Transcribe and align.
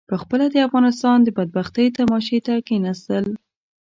پخپله 0.11 0.45
د 0.51 0.55
افغانستان 0.67 1.17
د 1.23 1.27
بدبختۍ 1.37 1.87
تماشې 1.97 2.39
ته 2.47 2.53
کېنستل. 2.67 3.25